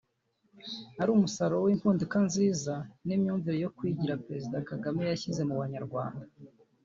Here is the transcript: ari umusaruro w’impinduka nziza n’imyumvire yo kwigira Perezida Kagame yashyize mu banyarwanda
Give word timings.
ari 1.01 1.09
umusaruro 1.11 1.61
w’impinduka 1.65 2.17
nziza 2.27 2.73
n’imyumvire 3.05 3.57
yo 3.63 3.71
kwigira 3.77 4.21
Perezida 4.25 4.57
Kagame 4.69 5.01
yashyize 5.03 5.41
mu 5.49 5.55
banyarwanda 5.61 6.23